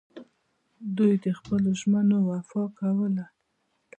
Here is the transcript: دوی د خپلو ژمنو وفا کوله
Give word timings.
دوی 0.97 1.13
د 1.23 1.25
خپلو 1.39 1.69
ژمنو 1.79 2.17
وفا 2.29 2.63
کوله 2.79 3.25